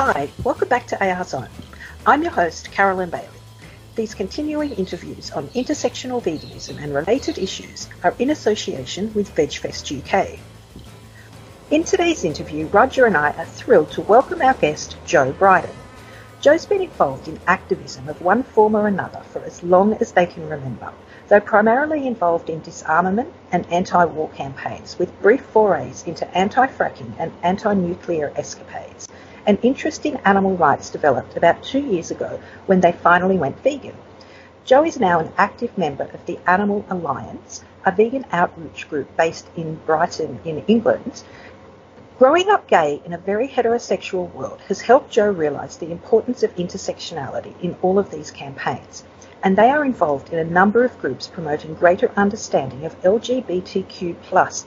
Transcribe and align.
Hi, 0.00 0.30
welcome 0.44 0.68
back 0.68 0.86
to 0.86 1.04
AR 1.04 1.24
Zone. 1.24 1.48
I'm 2.06 2.22
your 2.22 2.30
host, 2.30 2.70
Carolyn 2.70 3.10
Bailey. 3.10 3.26
These 3.96 4.14
continuing 4.14 4.70
interviews 4.70 5.32
on 5.32 5.48
intersectional 5.48 6.22
veganism 6.22 6.80
and 6.80 6.94
related 6.94 7.36
issues 7.36 7.88
are 8.04 8.14
in 8.20 8.30
association 8.30 9.12
with 9.12 9.34
VegFest 9.34 9.90
UK. 9.98 10.38
In 11.72 11.82
today's 11.82 12.22
interview, 12.22 12.66
Roger 12.68 13.06
and 13.06 13.16
I 13.16 13.32
are 13.32 13.44
thrilled 13.44 13.90
to 13.90 14.02
welcome 14.02 14.40
our 14.40 14.54
guest, 14.54 14.96
Joe 15.04 15.32
Bryden. 15.32 15.74
Joe's 16.40 16.64
been 16.64 16.82
involved 16.82 17.26
in 17.26 17.40
activism 17.48 18.08
of 18.08 18.22
one 18.22 18.44
form 18.44 18.76
or 18.76 18.86
another 18.86 19.22
for 19.32 19.42
as 19.42 19.64
long 19.64 19.94
as 19.94 20.12
they 20.12 20.26
can 20.26 20.48
remember, 20.48 20.92
though 21.26 21.40
primarily 21.40 22.06
involved 22.06 22.50
in 22.50 22.60
disarmament 22.60 23.32
and 23.50 23.66
anti-war 23.72 24.28
campaigns 24.28 24.96
with 24.96 25.20
brief 25.20 25.42
forays 25.46 26.04
into 26.06 26.38
anti-fracking 26.38 27.14
and 27.18 27.32
anti-nuclear 27.42 28.32
escapades. 28.36 29.08
An 29.48 29.56
interest 29.62 30.04
in 30.04 30.18
animal 30.26 30.58
rights 30.58 30.90
developed 30.90 31.34
about 31.34 31.62
two 31.62 31.80
years 31.80 32.10
ago 32.10 32.38
when 32.66 32.82
they 32.82 32.92
finally 32.92 33.38
went 33.38 33.62
vegan. 33.62 33.96
Joe 34.66 34.84
is 34.84 35.00
now 35.00 35.20
an 35.20 35.32
active 35.38 35.78
member 35.78 36.04
of 36.04 36.26
the 36.26 36.38
Animal 36.46 36.84
Alliance, 36.90 37.64
a 37.86 37.90
vegan 37.90 38.26
outreach 38.30 38.90
group 38.90 39.16
based 39.16 39.48
in 39.56 39.76
Brighton 39.86 40.40
in 40.44 40.64
England 40.66 41.22
Growing 42.18 42.50
up 42.50 42.66
gay 42.66 43.00
in 43.04 43.12
a 43.12 43.18
very 43.18 43.46
heterosexual 43.46 44.34
world 44.34 44.58
has 44.66 44.80
helped 44.80 45.12
Joe 45.12 45.30
realise 45.30 45.76
the 45.76 45.92
importance 45.92 46.42
of 46.42 46.52
intersectionality 46.56 47.54
in 47.62 47.76
all 47.80 47.96
of 47.96 48.10
these 48.10 48.32
campaigns, 48.32 49.04
and 49.40 49.56
they 49.56 49.70
are 49.70 49.84
involved 49.84 50.32
in 50.32 50.40
a 50.40 50.44
number 50.44 50.84
of 50.84 50.98
groups 51.00 51.28
promoting 51.28 51.74
greater 51.74 52.10
understanding 52.16 52.84
of 52.84 53.00
LGBTQ 53.02 54.16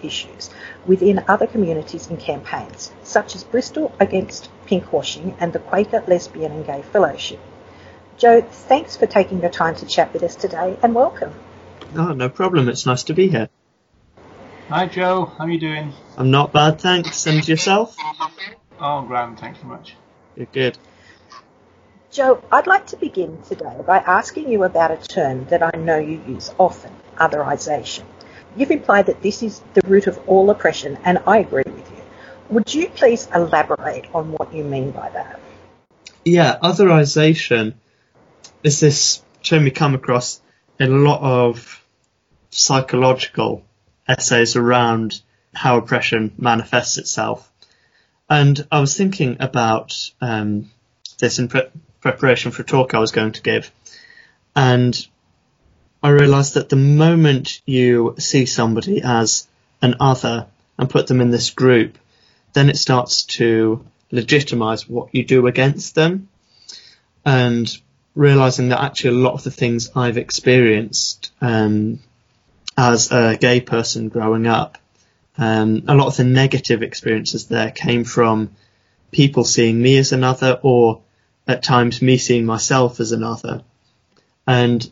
issues 0.02 0.50
within 0.86 1.26
other 1.28 1.46
communities 1.46 2.10
and 2.10 2.18
campaigns, 2.18 2.94
such 3.04 3.36
as 3.36 3.44
Bristol 3.44 3.92
Against 4.00 4.50
Pinkwashing 4.72 5.36
and 5.40 5.52
the 5.52 5.60
Quaker 5.60 6.02
Lesbian 6.08 6.54
and 6.54 6.66
Gay 6.66 6.82
Fellowship. 6.82 7.40
Joe, 8.18 8.40
thanks 8.42 8.96
for 8.96 9.06
taking 9.06 9.42
the 9.42 9.50
time 9.50 9.76
to 9.76 9.86
chat 9.86 10.14
with 10.14 10.24
us 10.24 10.36
today 10.36 10.78
and 10.82 10.96
welcome. 10.96 11.34
Oh, 11.96 12.14
no 12.14 12.30
problem. 12.30 12.70
It's 12.70 12.86
nice 12.86 13.04
to 13.04 13.14
be 13.14 13.28
here. 13.28 13.50
Hi 14.70 14.86
Joe, 14.86 15.26
how 15.26 15.44
are 15.44 15.50
you 15.50 15.60
doing? 15.60 15.92
I'm 16.18 16.32
not 16.32 16.54
bad, 16.54 16.80
thanks. 16.80 17.28
And 17.28 17.46
yourself? 17.46 17.98
Oh, 18.80 19.02
grand, 19.02 19.38
thanks 19.38 19.60
so 19.60 19.68
much. 19.68 19.98
You're 20.38 20.46
good. 20.46 20.78
Joe, 22.10 22.42
I'd 22.50 22.68
like 22.68 22.88
to 22.88 22.96
begin 22.98 23.42
today 23.42 23.76
by 23.86 23.98
asking 23.98 24.50
you 24.50 24.64
about 24.64 24.92
a 24.92 24.98
term 24.98 25.46
that 25.48 25.62
I 25.62 25.78
know 25.78 25.98
you 26.00 26.22
use 26.26 26.54
often, 26.58 26.94
otherization. 27.18 28.04
You've 28.56 28.72
implied 28.72 29.08
that 29.08 29.22
this 29.22 29.44
is 29.44 29.62
the 29.74 29.82
root 29.86 30.08
of 30.08 30.18
all 30.28 30.50
oppression, 30.50 30.98
and 31.04 31.20
I 31.28 31.40
agree 31.40 31.64
with 31.66 31.76
you. 31.78 31.81
Would 32.52 32.74
you 32.74 32.90
please 32.90 33.30
elaborate 33.34 34.14
on 34.14 34.34
what 34.34 34.54
you 34.54 34.66
mean 34.66 34.92
by 34.92 35.10
that? 35.10 35.40
Yeah, 36.26 36.58
otherization 36.62 37.76
is 38.62 38.82
this 38.82 39.22
term 39.42 39.64
we 39.64 39.72
come 39.72 39.96
across 39.96 40.42
in 40.78 40.92
a 40.92 40.98
lot 40.98 41.22
of 41.22 41.84
psychological 42.50 43.64
essays 44.08 44.58
around 44.58 45.22
how 45.54 45.78
oppression 45.78 46.34
manifests 46.38 46.98
itself. 46.98 47.50
And 48.30 48.68
I 48.70 48.82
was 48.82 48.98
thinking 48.98 49.38
about 49.40 50.12
um, 50.20 50.70
this 51.20 51.40
in 51.40 51.48
pre- 51.48 51.70
preparation 52.02 52.52
for 52.52 52.64
a 52.64 52.66
talk 52.66 52.94
I 52.94 53.00
was 53.00 53.12
going 53.12 53.32
to 53.34 53.42
give. 53.42 53.72
And 54.56 55.08
I 56.04 56.10
realised 56.10 56.56
that 56.56 56.68
the 56.68 56.76
moment 56.76 57.62
you 57.66 58.16
see 58.20 58.46
somebody 58.46 59.02
as 59.04 59.48
an 59.82 59.96
other 60.02 60.48
and 60.78 60.90
put 60.90 61.08
them 61.08 61.22
in 61.22 61.32
this 61.32 61.52
group, 61.52 61.98
then 62.54 62.70
it 62.70 62.78
starts 62.78 63.24
to 63.24 63.86
legitimise 64.12 64.90
what 64.90 65.14
you 65.14 65.24
do 65.24 65.48
against 65.48 65.96
them. 65.96 66.28
And 67.26 67.76
realising 68.16 68.70
that 68.70 68.84
actually 68.84 69.16
a 69.16 69.20
lot 69.20 69.34
of 69.34 69.44
the 69.44 69.52
things 69.52 69.92
I've 69.96 70.18
experienced 70.18 71.32
um, 71.42 72.00
as 72.78 73.12
a 73.12 73.38
gay 73.40 73.62
person 73.62 74.10
growing 74.10 74.48
up, 74.48 74.78
um, 75.38 75.84
a 75.88 75.96
lot 75.96 76.08
of 76.08 76.18
the 76.18 76.24
negative 76.24 76.84
experiences 76.84 77.48
there 77.48 77.72
came 77.72 78.04
from 78.04 78.52
people 79.12 79.44
seeing 79.44 79.82
me 79.82 79.98
as 79.98 80.12
another 80.12 80.60
or 80.62 81.02
at 81.48 81.64
times 81.64 82.02
me 82.02 82.18
seeing 82.18 82.46
myself 82.46 83.00
as 83.00 83.12
another. 83.12 83.62
And 84.48 84.90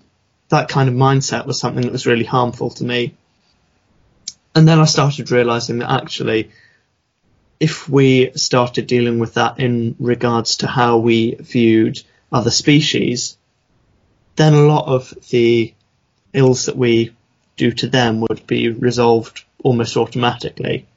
that 0.50 0.70
kind 0.70 0.90
of 0.90 0.96
mindset 0.96 1.46
was 1.46 1.60
something 1.60 1.84
that 1.84 1.92
was 1.92 2.08
really 2.08 2.26
harmful 2.26 2.70
to 2.72 2.84
me. 2.84 3.16
And 4.56 4.68
then 4.68 4.80
I 4.80 4.86
started 4.86 5.32
realizing 5.32 5.80
that 5.80 5.92
actually, 5.92 6.52
if 7.60 7.90
we 7.90 8.32
started 8.36 8.88
dealing 8.88 9.20
with 9.20 9.34
that 9.34 9.60
in 9.60 9.96
regards 10.00 10.58
to 10.58 10.68
how 10.68 10.98
we 10.98 11.36
viewed 11.36 12.02
other 12.32 12.52
species, 12.52 13.38
then 14.36 14.54
a 14.54 14.62
lot 14.62 14.88
of 14.88 15.14
the 15.30 15.74
ills 16.34 16.66
that 16.66 16.78
we 16.78 17.16
do 17.58 17.72
to 17.72 17.88
them 17.88 18.22
would 18.22 18.48
be 18.48 18.70
resolved 18.70 19.44
almost 19.64 19.98
automatically 19.98 20.88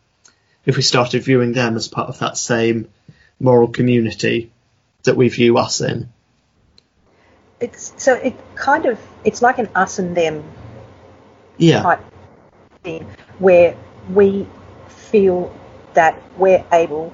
if 0.65 0.77
we 0.77 0.83
started 0.83 1.25
viewing 1.25 1.53
them 1.53 1.75
as 1.75 1.89
part 1.89 2.09
of 2.09 2.21
that 2.21 2.37
same 2.37 2.89
moral 3.41 3.67
community 3.67 4.53
that 5.03 5.17
we 5.17 5.29
view 5.29 5.59
us 5.59 5.81
in. 5.81 6.09
It's 7.59 7.93
so 7.97 8.15
it 8.15 8.35
kind 8.55 8.87
of 8.87 9.01
it's 9.25 9.43
like 9.43 9.59
an 9.59 9.69
us 9.75 9.99
and 9.99 10.17
them 10.17 10.45
yeah. 11.59 11.83
type 11.83 12.01
thing 12.83 13.07
where 13.39 13.77
we 14.11 14.47
feel 14.89 15.53
that 15.95 16.23
we're 16.37 16.65
able 16.73 17.13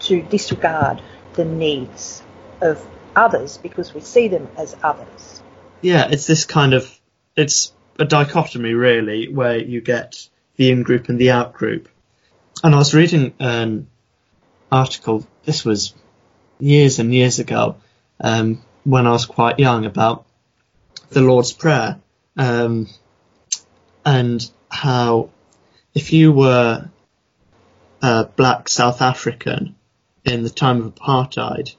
to 0.00 0.22
disregard 0.22 1.02
the 1.34 1.44
needs 1.44 2.22
of 2.60 2.86
others 3.16 3.58
because 3.58 3.94
we 3.94 4.00
see 4.00 4.28
them 4.28 4.48
as 4.56 4.76
others. 4.82 5.42
Yeah, 5.80 6.08
it's 6.10 6.26
this 6.26 6.44
kind 6.44 6.74
of 6.74 6.98
it's 7.36 7.72
a 7.98 8.04
dichotomy 8.04 8.74
really 8.74 9.28
where 9.32 9.58
you 9.58 9.80
get 9.80 10.28
the 10.56 10.70
in 10.70 10.82
group 10.82 11.08
and 11.08 11.18
the 11.18 11.30
out 11.30 11.54
group. 11.54 11.88
And 12.62 12.74
I 12.74 12.78
was 12.78 12.94
reading 12.94 13.34
an 13.38 13.86
article, 14.70 15.26
this 15.44 15.64
was 15.64 15.94
years 16.58 16.98
and 16.98 17.14
years 17.14 17.38
ago, 17.38 17.76
um, 18.20 18.62
when 18.84 19.06
I 19.06 19.12
was 19.12 19.26
quite 19.26 19.58
young 19.58 19.86
about 19.86 20.26
the 21.10 21.22
Lord's 21.22 21.52
Prayer, 21.52 22.00
um, 22.36 22.88
and 24.04 24.50
how 24.70 25.30
if 25.94 26.12
you 26.12 26.32
were 26.32 26.88
a 28.02 28.24
black 28.24 28.68
South 28.68 29.02
African 29.02 29.74
in 30.24 30.42
the 30.42 30.50
time 30.50 30.82
of 30.82 30.94
apartheid 30.94 31.74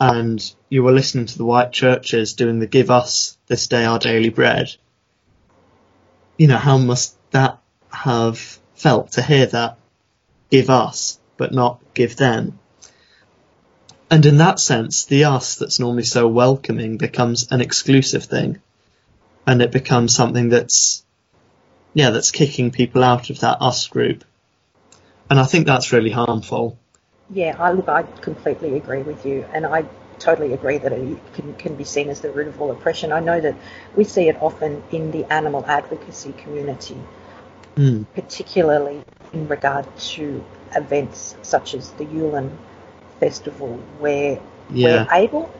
and 0.00 0.54
you 0.68 0.82
were 0.82 0.92
listening 0.92 1.26
to 1.26 1.38
the 1.38 1.44
white 1.44 1.72
churches 1.72 2.34
doing 2.34 2.60
the 2.60 2.66
give 2.66 2.90
us 2.90 3.36
this 3.46 3.66
day 3.66 3.84
our 3.84 3.98
daily 3.98 4.28
bread, 4.28 4.74
you 6.36 6.46
know, 6.46 6.56
how 6.56 6.78
must 6.78 7.16
that 7.32 7.58
have 7.90 8.38
felt 8.74 9.12
to 9.12 9.22
hear 9.22 9.46
that 9.46 9.78
give 10.50 10.70
us, 10.70 11.18
but 11.36 11.52
not 11.52 11.80
give 11.94 12.16
them? 12.16 12.58
And 14.10 14.24
in 14.24 14.38
that 14.38 14.60
sense, 14.60 15.04
the 15.04 15.24
us 15.24 15.56
that's 15.56 15.80
normally 15.80 16.04
so 16.04 16.28
welcoming 16.28 16.96
becomes 16.96 17.50
an 17.50 17.60
exclusive 17.60 18.24
thing. 18.24 18.60
And 19.46 19.60
it 19.60 19.72
becomes 19.72 20.14
something 20.14 20.48
that's, 20.48 21.04
yeah, 21.92 22.10
that's 22.10 22.30
kicking 22.30 22.70
people 22.70 23.02
out 23.02 23.30
of 23.30 23.40
that 23.40 23.58
us 23.60 23.86
group. 23.88 24.24
And 25.30 25.38
I 25.38 25.44
think 25.44 25.66
that's 25.66 25.92
really 25.92 26.10
harmful. 26.10 26.78
Yeah, 27.30 27.56
I 27.58 27.72
look, 27.72 27.88
I 27.88 28.02
completely 28.02 28.76
agree 28.76 29.02
with 29.02 29.26
you. 29.26 29.44
And 29.52 29.66
I 29.66 29.84
totally 30.18 30.52
agree 30.52 30.78
that 30.78 30.92
it 30.92 31.18
can, 31.34 31.54
can 31.54 31.74
be 31.76 31.84
seen 31.84 32.08
as 32.08 32.20
the 32.20 32.30
root 32.30 32.48
of 32.48 32.60
all 32.60 32.70
oppression. 32.70 33.12
I 33.12 33.20
know 33.20 33.40
that 33.40 33.54
we 33.94 34.04
see 34.04 34.28
it 34.28 34.40
often 34.40 34.82
in 34.90 35.10
the 35.10 35.30
animal 35.32 35.64
advocacy 35.66 36.32
community, 36.32 36.96
mm. 37.76 38.06
particularly 38.14 39.02
in 39.32 39.48
regard 39.48 39.86
to 39.96 40.44
events 40.74 41.36
such 41.42 41.74
as 41.74 41.90
the 41.92 42.04
Yulin 42.04 42.50
Festival, 43.20 43.76
where 43.98 44.40
yeah. 44.70 45.04
we're 45.04 45.14
able, 45.14 45.54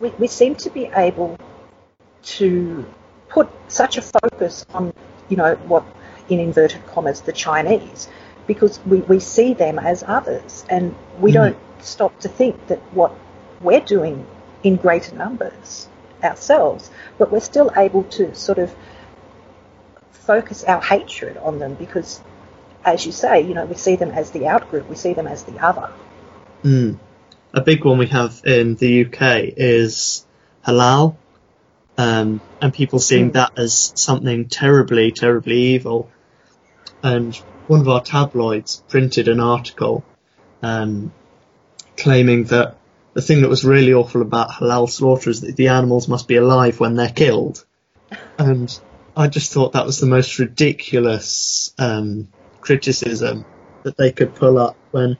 we, 0.00 0.10
we 0.10 0.26
seem 0.26 0.54
to 0.56 0.70
be 0.70 0.86
able 0.94 1.38
to 2.22 2.86
put 3.28 3.48
such 3.68 3.96
a 3.96 4.02
focus 4.02 4.64
on, 4.72 4.92
you 5.28 5.36
know, 5.36 5.54
what 5.66 5.84
in 6.28 6.38
inverted 6.38 6.86
commas 6.86 7.20
the 7.22 7.32
Chinese, 7.32 8.08
because 8.46 8.80
we, 8.84 8.98
we 9.00 9.20
see 9.20 9.54
them 9.54 9.78
as 9.78 10.02
others 10.06 10.64
and 10.68 10.94
we 11.18 11.30
mm. 11.30 11.34
don't 11.34 11.58
stop 11.80 12.18
to 12.20 12.28
think 12.28 12.66
that 12.68 12.78
what 12.94 13.14
we're 13.60 13.80
doing 13.80 14.26
in 14.62 14.76
greater 14.76 15.14
numbers 15.14 15.88
ourselves, 16.22 16.90
but 17.18 17.32
we're 17.32 17.40
still 17.40 17.70
able 17.76 18.04
to 18.04 18.34
sort 18.34 18.58
of 18.58 18.74
focus 20.10 20.64
our 20.64 20.80
hatred 20.80 21.36
on 21.38 21.58
them 21.58 21.74
because, 21.74 22.20
as 22.84 23.04
you 23.04 23.12
say, 23.12 23.40
you 23.40 23.54
know, 23.54 23.64
we 23.64 23.74
see 23.74 23.96
them 23.96 24.10
as 24.10 24.30
the 24.30 24.40
outgroup, 24.40 24.88
we 24.88 24.96
see 24.96 25.14
them 25.14 25.26
as 25.26 25.42
the 25.44 25.58
other. 25.58 25.90
Mm. 26.62 26.98
A 27.54 27.60
big 27.60 27.84
one 27.84 27.98
we 27.98 28.06
have 28.06 28.40
in 28.44 28.76
the 28.76 29.04
UK 29.04 29.52
is 29.56 30.24
halal, 30.66 31.16
um, 31.98 32.40
and 32.60 32.72
people 32.72 32.98
seeing 32.98 33.30
mm. 33.30 33.34
that 33.34 33.58
as 33.58 33.92
something 33.96 34.48
terribly, 34.48 35.12
terribly 35.12 35.58
evil. 35.74 36.10
And 37.02 37.38
one 37.66 37.80
of 37.80 37.88
our 37.88 38.02
tabloids 38.02 38.82
printed 38.88 39.28
an 39.28 39.40
article 39.40 40.04
um, 40.62 41.12
claiming 41.96 42.44
that 42.44 42.76
the 43.14 43.22
thing 43.22 43.42
that 43.42 43.48
was 43.48 43.64
really 43.64 43.92
awful 43.92 44.22
about 44.22 44.50
halal 44.50 44.88
slaughter 44.88 45.30
is 45.30 45.42
that 45.42 45.56
the 45.56 45.68
animals 45.68 46.08
must 46.08 46.28
be 46.28 46.36
alive 46.36 46.80
when 46.80 46.96
they're 46.96 47.08
killed. 47.08 47.64
And 48.38 48.80
I 49.16 49.28
just 49.28 49.52
thought 49.52 49.72
that 49.72 49.86
was 49.86 49.98
the 49.98 50.06
most 50.06 50.38
ridiculous 50.38 51.74
um, 51.78 52.28
criticism 52.60 53.44
that 53.82 53.96
they 53.96 54.12
could 54.12 54.34
pull 54.34 54.58
up 54.58 54.76
when 54.90 55.18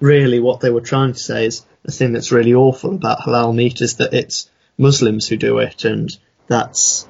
really 0.00 0.40
what 0.40 0.60
they 0.60 0.70
were 0.70 0.80
trying 0.80 1.12
to 1.12 1.18
say 1.18 1.46
is 1.46 1.64
the 1.82 1.92
thing 1.92 2.12
that's 2.12 2.32
really 2.32 2.54
awful 2.54 2.94
about 2.94 3.20
halal 3.20 3.54
meat 3.54 3.80
is 3.80 3.96
that 3.96 4.14
it's 4.14 4.50
Muslims 4.78 5.28
who 5.28 5.36
do 5.36 5.58
it 5.58 5.84
and 5.84 6.16
that's, 6.46 7.06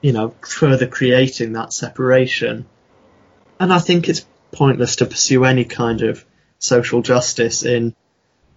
you 0.00 0.12
know, 0.12 0.34
further 0.40 0.86
creating 0.86 1.52
that 1.52 1.72
separation. 1.72 2.66
And 3.60 3.72
I 3.72 3.78
think 3.78 4.08
it's 4.08 4.26
pointless 4.52 4.96
to 4.96 5.06
pursue 5.06 5.44
any 5.44 5.64
kind 5.64 6.02
of 6.02 6.24
social 6.58 7.02
justice 7.02 7.64
in 7.64 7.94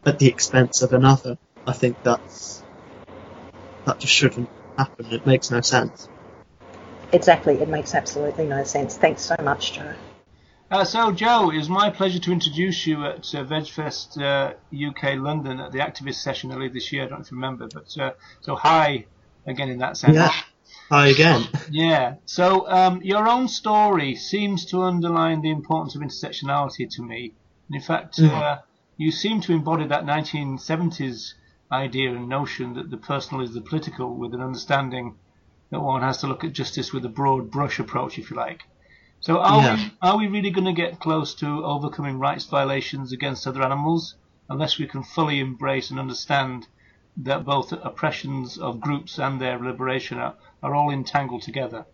at 0.06 0.20
the 0.20 0.28
expense 0.28 0.82
of 0.82 0.94
another. 0.94 1.38
I 1.66 1.74
think 1.74 2.02
that's 2.04 2.64
that 3.86 4.00
just 4.00 4.14
shouldn't 4.14 4.50
happen. 4.78 5.08
It 5.12 5.26
makes 5.26 5.52
no 5.52 5.62
sense. 5.62 6.08
Exactly, 7.12 7.56
it 7.56 7.70
makes 7.70 7.96
absolutely 7.96 8.46
no 8.46 8.64
sense. 8.64 8.98
Thanks 8.98 9.22
so 9.22 9.36
much, 9.42 9.74
Joe. 9.74 9.94
Uh, 10.70 10.84
so, 10.84 11.14
Joe, 11.14 11.50
it 11.50 11.58
was 11.58 11.70
my 11.70 11.90
pleasure 11.90 12.20
to 12.20 12.32
introduce 12.34 12.86
you 12.86 13.06
at 13.06 13.34
uh, 13.34 13.46
VegFest 13.46 14.22
uh, 14.22 14.54
UK 14.76 15.18
London 15.18 15.62
at 15.62 15.72
the 15.72 15.80
activist 15.80 16.16
session 16.16 16.52
earlier 16.52 16.70
this 16.70 16.92
year. 16.92 17.04
I 17.04 17.08
don't 17.08 17.20
know 17.20 17.24
if 17.24 17.32
you 17.32 17.38
remember, 17.38 17.70
but 17.74 17.98
uh, 17.98 18.12
so 18.42 18.56
hi 18.56 19.06
again 19.46 19.70
in 19.70 19.78
that 19.78 19.96
sense. 19.96 20.16
Yeah. 20.16 20.34
Hi 20.90 21.08
again. 21.08 21.44
Yeah. 21.70 22.16
So, 22.26 22.70
um, 22.70 23.02
your 23.04 23.28
own 23.28 23.48
story 23.48 24.16
seems 24.16 24.66
to 24.68 24.84
underline 24.84 25.42
the 25.42 25.52
importance 25.52 25.96
of 25.96 26.02
intersectionality 26.02 26.88
to 26.92 27.04
me. 27.04 27.34
And 27.70 27.76
in 27.76 27.82
fact, 27.82 28.20
uh, 28.20 28.60
you 28.98 29.12
seem 29.12 29.42
to 29.42 29.54
embody 29.54 29.86
that 29.88 30.06
1970s 30.06 31.34
idea 31.72 32.16
and 32.16 32.30
notion 32.30 32.74
that 32.76 32.90
the 32.90 32.98
personal 32.98 33.44
is 33.44 33.54
the 33.54 33.62
political, 33.62 34.18
with 34.18 34.34
an 34.34 34.42
understanding 34.42 35.18
that 35.72 35.82
one 35.82 36.02
has 36.02 36.20
to 36.20 36.28
look 36.28 36.44
at 36.44 36.54
justice 36.54 36.94
with 36.94 37.04
a 37.06 37.10
broad 37.10 37.52
brush 37.52 37.80
approach, 37.80 38.18
if 38.18 38.32
you 38.32 38.38
like. 38.38 38.62
So 39.20 39.40
are 39.40 39.62
Yeah. 39.62 39.76
we 39.76 39.92
are 40.02 40.18
we 40.18 40.28
really 40.28 40.52
going 40.52 40.66
to 40.66 40.74
get 40.74 41.00
close 41.00 41.36
to 41.36 41.66
overcoming 41.66 42.20
rights 42.20 42.46
violations 42.46 43.12
against 43.12 43.46
other 43.48 43.64
animals 43.64 44.16
unless 44.48 44.80
we 44.80 44.88
can 44.88 45.04
fully 45.04 45.40
embrace 45.40 45.90
and 45.92 46.00
understand 46.00 46.66
that 47.24 47.46
both 47.46 47.72
oppressions 47.72 48.58
of 48.58 48.80
groups 48.80 49.18
and 49.18 49.42
their 49.42 49.58
liberation 49.58 50.20
are, 50.20 50.36
are 50.62 50.76
all 50.76 50.92
entangled 50.92 51.42
together? 51.42 51.86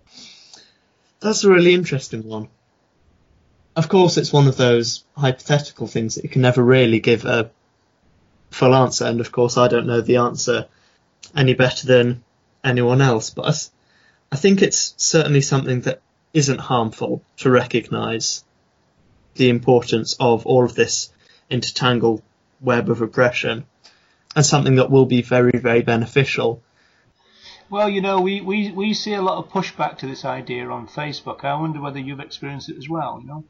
That's 1.20 1.44
a 1.44 1.50
really 1.50 1.74
interesting 1.74 2.24
one. 2.24 2.50
Of 3.76 3.90
course, 3.90 4.18
it's 4.18 4.34
one 4.34 4.48
of 4.48 4.58
those 4.58 5.04
hypothetical 5.18 5.88
things 5.88 6.16
that 6.16 6.24
you 6.24 6.30
can 6.30 6.42
never 6.42 6.62
really 6.62 7.00
give 7.00 7.26
a 7.26 7.50
full 8.52 8.76
answer, 8.76 9.06
and 9.06 9.20
of 9.20 9.32
course, 9.32 9.58
I 9.58 9.68
don't 9.68 9.88
know 9.88 10.02
the 10.02 10.18
answer 10.18 10.68
any 11.36 11.54
better 11.54 11.88
than 11.88 12.24
anyone 12.64 13.02
else, 13.02 13.30
but 13.30 13.70
I 14.32 14.36
think 14.36 14.62
it's 14.62 14.94
certainly 14.98 15.42
something 15.42 15.82
that 15.82 16.02
isn't 16.34 16.60
harmful 16.60 17.24
to 17.38 17.50
recognise 17.50 18.44
the 19.36 19.50
importance 19.50 20.16
of 20.20 20.46
all 20.46 20.66
of 20.66 20.76
this 20.76 21.12
intertangled 21.50 22.22
web 22.62 22.90
of 22.90 23.02
oppression, 23.02 23.66
and 24.36 24.46
something 24.46 24.76
that 24.76 24.90
will 24.90 25.06
be 25.06 25.22
very, 25.22 25.60
very 25.60 25.82
beneficial. 25.82 26.62
Well, 27.70 27.90
you 27.90 28.02
know, 28.02 28.22
we, 28.22 28.42
we, 28.42 28.72
we 28.72 28.94
see 28.94 29.14
a 29.14 29.22
lot 29.22 29.38
of 29.38 29.52
pushback 29.52 30.00
to 30.00 30.08
this 30.08 30.26
idea 30.26 30.68
on 30.70 30.88
Facebook. 30.88 31.44
I 31.44 31.60
wonder 31.60 31.82
whether 31.82 32.00
you've 32.00 32.20
experienced 32.20 32.70
it 32.70 32.78
as 32.78 32.88
well, 32.88 33.20
you 33.22 33.28
know? 33.28 33.44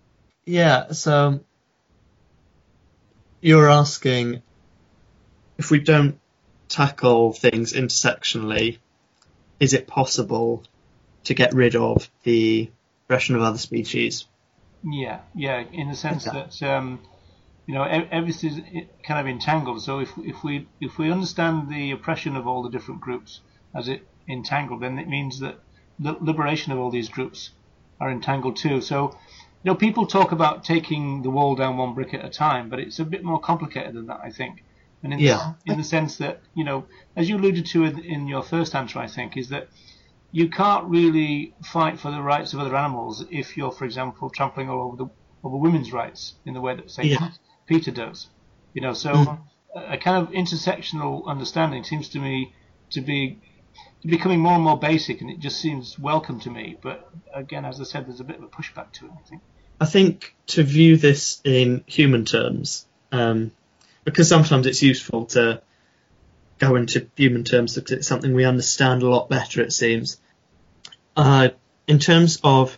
Yeah, 0.46 0.92
so 0.92 1.42
you're 3.42 3.70
asking 3.70 4.42
if 5.58 5.72
we 5.72 5.80
don't 5.80 6.20
tackle 6.70 7.34
things 7.34 7.74
intersectionally, 7.74 8.78
is 9.60 9.74
it 9.74 9.88
possible 9.88 10.64
to 11.26 11.34
get 11.34 11.54
rid 11.54 11.76
of 11.76 12.10
the 12.24 12.70
oppression 13.06 13.36
of 13.36 13.42
other 13.42 13.58
species? 13.58 14.26
Yeah, 14.84 15.20
yeah, 15.36 15.64
in 15.72 15.90
the 15.90 15.96
sense 15.96 16.28
Okay. 16.28 16.46
that 16.60 16.64
um, 16.64 17.00
you 17.66 17.74
know 17.74 17.84
ev- 17.84 18.08
everything's 18.12 18.60
kind 19.08 19.20
of 19.20 19.28
entangled. 19.28 19.82
So 19.84 20.00
if 20.00 20.12
if 20.18 20.44
we 20.44 20.68
if 20.82 20.98
we 20.98 21.12
understand 21.12 21.70
the 21.70 21.92
oppression 21.92 22.36
of 22.36 22.48
all 22.48 22.64
the 22.64 22.70
different 22.70 23.02
groups 23.02 23.42
as 23.76 23.88
it 23.88 24.08
entangled, 24.28 24.82
then 24.82 25.00
it 25.00 25.08
means 25.08 25.40
that 25.40 25.60
the 26.00 26.14
liberation 26.22 26.72
of 26.74 26.80
all 26.80 26.92
these 26.92 27.10
groups 27.10 27.52
are 28.00 28.12
entangled 28.12 28.56
too. 28.58 28.82
So 28.82 29.12
you 29.64 29.72
know 29.72 29.76
people 29.76 30.06
talk 30.08 30.32
about 30.32 30.64
taking 30.64 31.22
the 31.24 31.30
wall 31.30 31.56
down 31.56 31.78
one 31.78 31.94
brick 31.94 32.14
at 32.14 32.26
a 32.26 32.30
time, 32.30 32.70
but 32.70 32.80
it's 32.80 33.00
a 33.00 33.06
bit 33.06 33.24
more 33.24 33.40
complicated 33.40 33.94
than 33.96 34.08
that, 34.08 34.20
I 34.24 34.32
think. 34.32 34.64
And 35.04 35.14
in 35.14 35.20
Yeah. 35.20 35.54
the, 35.66 35.72
in 35.74 35.78
the 35.78 35.84
sense 35.84 36.18
that 36.18 36.42
you 36.56 36.64
know, 36.64 36.86
as 37.16 37.30
you 37.30 37.38
alluded 37.38 37.66
to 37.68 37.84
in, 37.86 38.00
in 38.04 38.28
your 38.28 38.42
first 38.44 38.74
answer, 38.76 39.00
I 39.00 39.08
think 39.08 39.38
is 39.38 39.50
that 39.50 39.68
you 40.32 40.50
can't 40.50 40.86
really 40.86 41.54
fight 41.64 42.00
for 42.00 42.10
the 42.10 42.22
rights 42.22 42.54
of 42.54 42.60
other 42.60 42.76
animals 42.76 43.24
if 43.30 43.56
you're, 43.56 43.72
for 43.72 43.86
example, 43.86 44.30
trampling 44.30 44.70
all 44.70 44.82
over 44.88 44.98
the 44.98 45.08
over 45.44 45.58
women's 45.58 45.92
rights 45.92 46.36
in 46.46 46.54
the 46.54 46.62
way 46.62 46.74
that 46.76 46.90
Saint 46.90 47.10
Yeah. 47.10 47.30
PETA 47.68 47.92
does. 47.92 48.28
You 48.74 48.82
know, 48.82 48.94
so 48.94 49.40
a, 49.76 49.94
a 49.94 49.98
kind 49.98 50.26
of 50.26 50.34
intersectional 50.34 51.26
understanding 51.28 51.84
seems 51.84 52.10
to 52.10 52.20
me 52.20 52.54
to 52.92 53.02
be 53.02 53.40
becoming 54.06 54.40
more 54.40 54.54
and 54.54 54.64
more 54.64 54.78
basic, 54.78 55.22
and 55.22 55.30
it 55.30 55.40
just 55.40 55.60
seems 55.60 55.98
welcome 55.98 56.40
to 56.42 56.50
me. 56.50 56.78
But 56.82 57.10
again, 57.34 57.66
as 57.66 57.80
I 57.80 57.84
said, 57.84 58.08
there's 58.08 58.20
a 58.20 58.26
bit 58.26 58.38
of 58.38 58.44
a 58.44 58.48
pushback 58.48 58.92
to 58.94 59.06
it. 59.06 59.12
I 59.12 59.30
think. 59.30 59.42
I 59.80 59.86
think 59.86 60.36
to 60.48 60.64
view 60.64 60.98
this 60.98 61.42
in 61.44 61.84
human 61.88 62.26
terms, 62.26 62.86
um, 63.12 63.52
because 64.04 64.30
sometimes 64.30 64.68
it's 64.68 64.82
useful 64.82 65.26
to 65.28 65.62
go 66.60 66.76
into 66.76 67.10
human 67.16 67.44
terms 67.44 67.76
because 67.76 67.92
it's 67.92 68.08
something 68.08 68.34
we 68.34 68.46
understand 68.46 69.04
a 69.04 69.10
lot 69.10 69.30
better, 69.30 69.62
it 69.62 69.74
seems. 69.74 70.20
Uh, 71.16 71.50
in 71.88 72.00
terms 72.00 72.40
of 72.44 72.78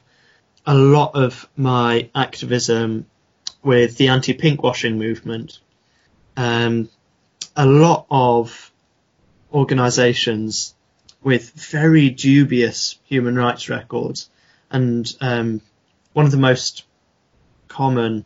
a 0.66 0.74
lot 0.74 1.12
of 1.16 1.48
my 1.56 2.10
activism 2.16 3.06
with 3.66 3.98
the 3.98 4.10
anti-pinkwashing 4.10 4.96
movement, 4.96 5.60
um, 6.38 6.88
a 7.56 7.66
lot 7.66 8.06
of 8.12 8.72
organisations 9.52 10.76
with 11.24 11.50
very 11.50 12.12
dubious 12.12 13.00
human 13.06 13.36
rights 13.36 13.68
records, 13.68 14.30
and 14.70 15.12
um, 15.20 15.62
one 16.14 16.26
of 16.26 16.32
the 16.32 16.38
most 16.38 16.86
common 17.68 18.24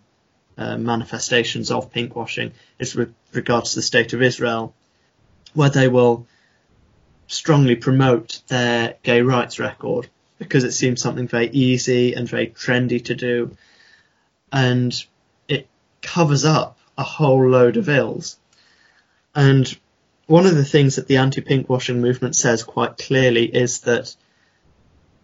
uh, 0.58 0.78
manifestations 0.78 1.72
of 1.72 1.94
pinkwashing 1.94 2.52
is 2.78 2.94
with 2.94 3.13
regards 3.32 3.70
to 3.70 3.75
the 3.78 3.82
state 3.82 4.12
of 4.12 4.22
Israel, 4.22 4.75
where 5.54 5.70
they 5.70 5.88
will 5.88 6.28
strongly 7.28 7.78
promote 7.78 8.42
their 8.50 8.96
gay 9.04 9.22
rights 9.22 9.58
record 9.58 10.10
because 10.38 10.66
it 10.66 10.74
seems 10.74 11.02
something 11.02 11.30
very 11.30 11.50
easy 11.50 12.13
and 12.13 12.28
very 12.28 12.48
trendy 12.48 13.02
to 13.06 13.16
do, 13.16 13.56
and 14.52 15.06
covers 16.01 16.46
up 16.46 16.77
a 16.98 17.03
whole 17.03 17.50
load 17.50 17.77
of 17.77 17.89
ills. 17.89 18.38
And 19.36 19.77
one 20.25 20.46
of 20.46 20.56
the 20.56 20.65
things 20.65 20.96
that 20.96 21.08
the 21.08 21.18
anti-pinkwashing 21.18 22.01
movement 22.01 22.36
says 22.36 22.63
quite 22.63 22.98
clearly 22.98 23.46
is 23.46 23.82
that 23.82 24.15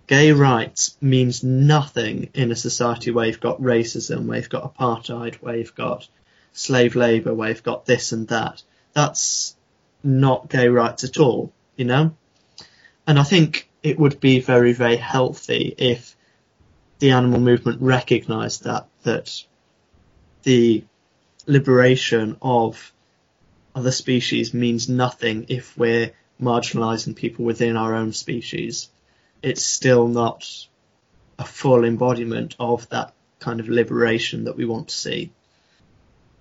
gay 0.08 0.32
rights 0.32 0.98
means 1.01 1.44
nothing 1.44 2.29
in 2.34 2.51
a 2.51 2.55
society 2.55 3.12
where 3.12 3.27
you've 3.27 3.39
got 3.39 3.62
racism, 3.62 4.25
where 4.25 4.38
you've 4.38 4.50
got 4.50 4.75
apartheid, 4.75 5.36
where 5.36 5.58
you've 5.58 5.75
got 5.75 6.08
slave 6.53 6.96
labour, 6.96 7.34
where 7.34 7.50
you've 7.50 7.63
got 7.63 7.86
this 7.86 8.12
and 8.12 8.27
that. 8.29 8.63
That's 8.94 9.55
not 10.03 10.50
gay 10.50 10.70
rights 10.70 11.03
at 11.03 11.17
all, 11.17 11.51
you 11.75 11.86
know? 11.86 12.15
And 13.08 13.20
I 13.20 13.24
think 13.24 13.70
it 13.84 14.00
would 14.00 14.20
be 14.20 14.39
very, 14.39 14.74
very 14.74 14.96
healthy 14.96 15.75
if 15.77 16.15
the 17.00 17.12
animal 17.12 17.39
movement 17.39 17.82
recognised 17.82 18.63
that, 18.63 18.88
that 19.03 19.44
the 20.46 20.84
liberation 21.48 22.38
of 22.42 22.94
other 23.75 23.92
species 23.92 24.54
means 24.54 24.88
nothing 24.88 25.48
if 25.50 25.78
we're 25.78 26.12
marginalising 26.42 27.16
people 27.16 27.46
within 27.46 27.75
our 27.75 27.96
own 27.96 28.14
species. 28.14 28.90
It's 29.42 29.66
still 29.66 30.08
not 30.08 30.48
a 31.38 31.44
full 31.44 31.84
embodiment 31.84 32.56
of 32.60 32.88
that 32.90 33.14
kind 33.40 33.60
of 33.60 33.68
liberation 33.68 34.46
that 34.46 34.56
we 34.56 34.66
want 34.66 34.90
to 34.90 34.96
see. 34.96 35.32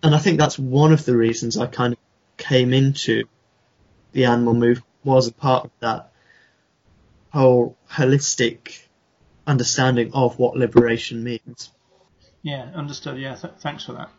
And 0.03 0.15
I 0.15 0.19
think 0.19 0.39
that's 0.39 0.59
one 0.59 0.93
of 0.93 1.05
the 1.05 1.17
reasons 1.17 1.57
I 1.57 1.67
kind 1.67 1.95
of 1.95 1.99
came 2.37 2.73
into 2.73 3.25
the 4.13 4.27
animal 4.27 4.55
movement 4.55 4.87
was 5.03 5.29
a 5.29 5.33
part 5.33 5.65
of 5.65 5.71
that 5.81 6.13
whole 7.33 7.77
holistic 7.91 8.81
understanding 9.47 10.13
of 10.13 10.39
what 10.39 10.57
liberation 10.57 11.25
means. 11.25 11.71
Yeah, 12.45 12.71
understood. 12.75 13.19
Yeah, 13.19 13.35
th- 13.35 13.55
thanks 13.59 13.85
for 13.85 13.95
that. 13.95 14.11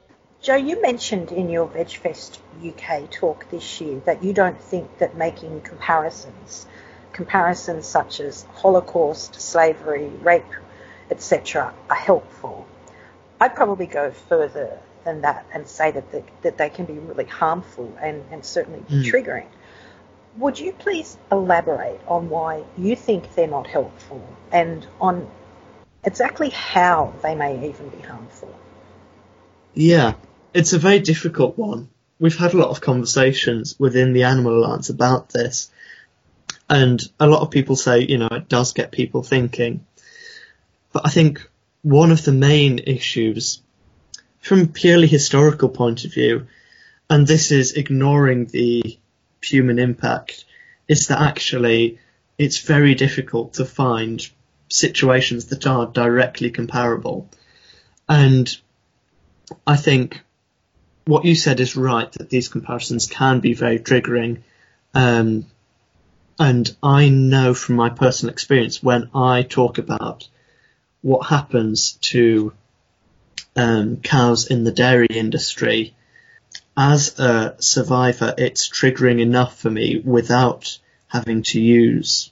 Joe, 0.41 0.55
you 0.55 0.82
mentioned 0.82 1.32
in 1.32 1.48
your 1.48 1.67
VegFest 1.67 2.39
UK 2.67 3.10
talk 3.10 3.50
this 3.50 3.79
year 3.79 4.01
that 4.05 4.24
you 4.24 4.34
don't 4.34 4.60
think 4.60 4.98
that 4.98 5.15
making 5.15 5.62
comparisons, 5.62 6.65
comparisons 7.13 7.86
such 7.86 8.20
as 8.20 8.44
Holocaust, 8.55 9.39
slavery, 9.39 10.08
rape, 10.22 10.44
etc., 11.12 11.72
are 11.88 11.96
helpful. 11.96 12.67
I'd 13.39 13.55
probably 13.55 13.86
go 13.86 14.10
further 14.12 14.79
than 15.03 15.22
that 15.22 15.46
and 15.53 15.67
say 15.67 15.91
that 15.91 16.12
they, 16.12 16.24
that 16.41 16.58
they 16.58 16.70
can 16.70 16.86
be 16.86 16.94
really 16.94 17.25
harmful 17.25 17.96
and, 18.01 18.24
and 18.32 18.44
certainly 18.44 18.79
mm. 18.79 19.03
triggering. 19.03 19.48
Would 20.38 20.60
you 20.60 20.74
please 20.74 21.15
elaborate 21.32 22.01
on 22.08 22.29
why 22.29 22.63
you 22.75 22.96
think 22.96 23.36
they're 23.36 23.48
not 23.48 23.67
helpful 23.67 24.27
and 24.51 24.86
on 25.00 25.29
exactly 26.05 26.50
how 26.50 27.13
they 27.21 27.35
may 27.35 27.67
even 27.67 27.89
be 27.89 28.01
harmful? 28.01 28.53
Yeah, 29.74 30.13
it's 30.53 30.74
a 30.74 30.79
very 30.79 31.00
difficult 31.00 31.57
one. 31.57 31.89
We've 32.19 32.38
had 32.38 32.53
a 32.53 32.57
lot 32.57 32.69
of 32.69 32.79
conversations 32.79 33.75
within 33.77 34.13
the 34.13 34.24
Animal 34.24 34.59
Alliance 34.59 34.89
about 34.89 35.29
this, 35.29 35.69
and 36.69 37.01
a 37.19 37.27
lot 37.27 37.41
of 37.41 37.51
people 37.51 37.75
say, 37.75 38.00
you 38.00 38.17
know, 38.17 38.29
it 38.31 38.47
does 38.47 38.71
get 38.74 38.91
people 38.91 39.21
thinking. 39.21 39.85
But 40.93 41.05
I 41.05 41.09
think 41.09 41.47
one 41.81 42.12
of 42.12 42.24
the 42.24 42.31
main 42.31 42.79
issues, 42.79 43.62
from 44.39 44.62
a 44.62 44.67
purely 44.67 45.07
historical 45.07 45.69
point 45.69 46.05
of 46.05 46.13
view, 46.13 46.47
and 47.09 47.27
this 47.27 47.51
is 47.51 47.74
ignoring 47.74 48.45
the 48.45 48.97
human 49.43 49.77
impact, 49.77 50.45
is 50.88 51.07
that 51.07 51.21
actually 51.21 52.00
it's 52.38 52.59
very 52.59 52.95
difficult 52.95 53.55
to 53.55 53.65
find 53.65 54.27
situations 54.69 55.45
that 55.48 55.67
are 55.67 55.86
directly 55.86 56.51
comparable. 56.51 57.29
And 58.07 58.55
I 59.65 59.77
think 59.77 60.22
what 61.05 61.25
you 61.25 61.36
said 61.36 61.60
is 61.60 61.75
right 61.75 62.12
that 62.13 62.29
these 62.29 62.50
comparisons 62.50 63.07
can 63.07 63.39
be 63.39 63.53
very 63.53 63.79
triggering. 63.79 64.41
Um, 64.93 65.45
and 66.39 66.75
I 66.81 67.10
know 67.10 67.53
from 67.53 67.75
my 67.75 67.89
personal 67.89 68.34
experience 68.34 68.81
when 68.81 69.10
I 69.13 69.43
talk 69.43 69.77
about 69.77 70.27
what 71.01 71.27
happens 71.27 71.93
to 72.01 72.53
um, 73.55 73.98
cows 73.98 74.48
in 74.48 74.63
the 74.63 74.72
dairy 74.72 75.07
industry, 75.10 75.95
as 76.75 77.17
a 77.19 77.55
survivor, 77.60 78.34
it's 78.38 78.67
triggering 78.67 79.22
enough 79.22 79.57
for 79.57 79.69
me 79.69 80.01
without 80.03 80.77
having 81.07 81.43
to 81.43 81.62
use 81.62 82.31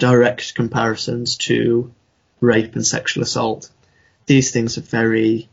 direct 0.00 0.54
comparisons 0.54 1.36
to 1.36 1.94
rape 2.40 2.74
and 2.74 2.86
sexual 2.86 3.22
assault. 3.22 3.70
These 4.26 4.50
things 4.50 4.78
are 4.78 4.82
very 4.82 5.48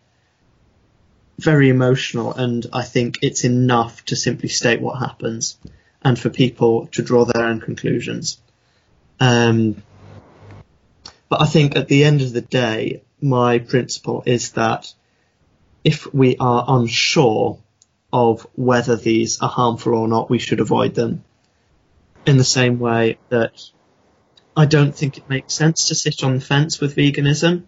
very 1.37 1.69
emotional, 1.69 2.33
and 2.33 2.65
I 2.73 2.83
think 2.83 3.19
it's 3.21 3.43
enough 3.43 4.03
to 4.05 4.15
simply 4.15 4.49
state 4.49 4.81
what 4.81 4.97
happens 4.97 5.57
and 6.01 6.17
for 6.17 6.31
people 6.31 6.87
to 6.93 7.03
draw 7.03 7.25
their 7.25 7.43
own 7.43 7.59
conclusions. 7.59 8.39
Um, 9.19 9.83
but 11.29 11.41
I 11.41 11.45
think 11.45 11.75
at 11.75 11.87
the 11.87 12.05
end 12.05 12.21
of 12.21 12.33
the 12.33 12.41
day, 12.41 13.03
my 13.21 13.59
principle 13.59 14.23
is 14.25 14.53
that 14.53 14.91
if 15.83 16.11
we 16.11 16.37
are 16.37 16.65
unsure 16.67 17.59
of 18.11 18.47
whether 18.55 18.95
these 18.95 19.39
are 19.39 19.49
harmful 19.49 19.93
or 19.93 20.07
not, 20.07 20.29
we 20.29 20.39
should 20.39 20.59
avoid 20.59 20.95
them. 20.95 21.23
In 22.25 22.37
the 22.37 22.43
same 22.43 22.79
way 22.79 23.19
that 23.29 23.69
I 24.57 24.65
don't 24.65 24.93
think 24.93 25.17
it 25.17 25.29
makes 25.29 25.53
sense 25.53 25.87
to 25.87 25.95
sit 25.95 26.23
on 26.23 26.35
the 26.35 26.41
fence 26.41 26.81
with 26.81 26.95
veganism. 26.95 27.63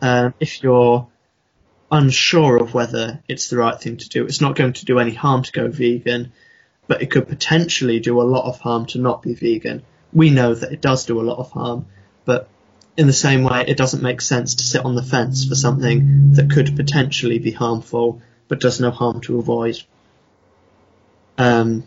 Um, 0.00 0.34
if 0.40 0.62
you're 0.62 1.06
unsure 1.90 2.56
of 2.56 2.74
whether 2.74 3.22
it's 3.28 3.48
the 3.48 3.56
right 3.56 3.80
thing 3.80 3.96
to 3.96 4.08
do. 4.08 4.24
It's 4.24 4.40
not 4.40 4.56
going 4.56 4.72
to 4.74 4.84
do 4.84 4.98
any 4.98 5.14
harm 5.14 5.42
to 5.42 5.52
go 5.52 5.68
vegan, 5.68 6.32
but 6.86 7.02
it 7.02 7.10
could 7.10 7.28
potentially 7.28 8.00
do 8.00 8.20
a 8.20 8.24
lot 8.24 8.46
of 8.46 8.60
harm 8.60 8.86
to 8.86 8.98
not 8.98 9.22
be 9.22 9.34
vegan. 9.34 9.82
We 10.12 10.30
know 10.30 10.54
that 10.54 10.72
it 10.72 10.80
does 10.80 11.06
do 11.06 11.20
a 11.20 11.22
lot 11.22 11.38
of 11.38 11.50
harm, 11.50 11.86
but 12.24 12.48
in 12.96 13.06
the 13.06 13.12
same 13.12 13.44
way, 13.44 13.64
it 13.68 13.76
doesn't 13.76 14.02
make 14.02 14.20
sense 14.20 14.56
to 14.56 14.64
sit 14.64 14.84
on 14.84 14.94
the 14.94 15.02
fence 15.02 15.44
for 15.44 15.54
something 15.54 16.32
that 16.32 16.50
could 16.50 16.76
potentially 16.76 17.38
be 17.38 17.52
harmful, 17.52 18.22
but 18.48 18.60
does 18.60 18.80
no 18.80 18.90
harm 18.90 19.20
to 19.22 19.38
avoid. 19.38 19.78
Um, 21.38 21.86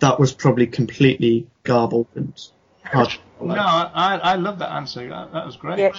that 0.00 0.20
was 0.20 0.34
probably 0.34 0.66
completely 0.66 1.46
garbled 1.64 2.08
and 2.14 2.38
hard. 2.86 3.16
No, 3.40 3.54
I, 3.54 4.18
I 4.22 4.34
love 4.36 4.58
that 4.60 4.72
answer. 4.72 5.08
That, 5.08 5.32
that 5.32 5.46
was 5.46 5.56
great. 5.56 5.78
Yeah. 5.78 5.92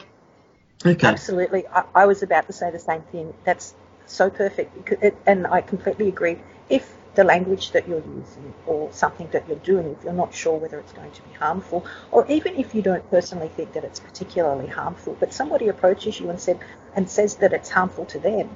Okay. 0.85 1.07
Absolutely. 1.07 1.67
I, 1.67 1.83
I, 1.95 2.05
was 2.05 2.23
about 2.23 2.47
to 2.47 2.53
say 2.53 2.71
the 2.71 2.79
same 2.79 3.01
thing. 3.01 3.33
That's 3.43 3.73
so 4.05 4.29
perfect. 4.29 4.91
It, 5.01 5.17
and 5.25 5.47
I 5.47 5.61
completely 5.61 6.07
agree. 6.07 6.39
If 6.69 6.93
the 7.15 7.23
language 7.23 7.71
that 7.71 7.87
you're 7.87 7.97
using 7.97 8.53
or 8.67 8.91
something 8.91 9.27
that 9.31 9.47
you're 9.47 9.57
doing, 9.57 9.87
if 9.87 10.03
you're 10.03 10.13
not 10.13 10.33
sure 10.33 10.55
whether 10.57 10.79
it's 10.79 10.93
going 10.93 11.11
to 11.11 11.21
be 11.23 11.33
harmful, 11.33 11.85
or 12.11 12.27
even 12.27 12.55
if 12.55 12.75
you 12.75 12.81
don't 12.83 13.09
personally 13.09 13.49
think 13.49 13.73
that 13.73 13.83
it's 13.83 13.99
particularly 13.99 14.67
harmful, 14.67 15.17
but 15.19 15.33
somebody 15.33 15.67
approaches 15.67 16.19
you 16.19 16.29
and 16.29 16.39
said 16.39 16.59
and 16.95 17.09
says 17.09 17.35
that 17.37 17.53
it's 17.53 17.69
harmful 17.69 18.05
to 18.05 18.19
them, 18.19 18.49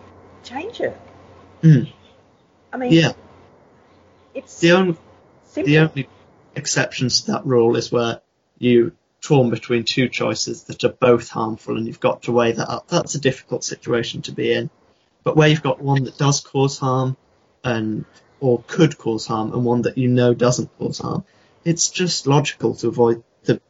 change 0.43 0.79
it. 0.79 0.95
Mm. 1.63 1.91
I 2.71 2.77
mean, 2.77 2.93
yeah. 2.93 3.13
It's 4.33 4.59
the 4.59 4.71
only 4.73 4.97
simple. 5.45 5.67
the 5.67 5.79
only 5.79 6.09
exceptions 6.55 7.22
to 7.22 7.31
that 7.31 7.46
rule 7.46 7.75
is 7.75 7.91
where 7.91 8.22
you 8.58 8.91
torn 9.22 9.50
between 9.50 9.84
two 9.84 10.10
choices 10.10 10.63
that 10.63 10.84
are 10.84 10.89
both 10.89 11.29
harmful 11.29 11.77
and 11.77 11.88
you've 11.88 12.00
got 12.00 12.24
to 12.24 12.31
weigh 12.31 12.51
that 12.51 12.70
up. 12.70 12.88
That's 12.88 13.15
a 13.15 13.20
difficult 13.20 13.63
situation 13.63 14.24
to 14.24 14.31
be 14.31 14.53
in. 14.53 14.70
But 15.24 15.36
where 15.36 15.48
you've 15.48 15.62
got 15.62 15.81
one 15.81 16.03
that 16.05 16.17
does 16.17 16.39
cause 16.41 16.79
harm 16.79 17.15
and 17.63 18.05
or 18.39 18.63
could 18.65 18.98
cause 18.98 19.27
harm 19.27 19.53
and 19.53 19.63
one 19.63 19.84
that 19.84 19.98
you 19.98 20.08
know 20.08 20.34
doesn't 20.34 20.75
cause 20.79 20.98
harm, 20.98 21.24
it's 21.63 21.89
just 21.89 22.25
logical 22.25 22.74
to 22.75 22.88
avoid 22.88 23.24
the 23.43 23.62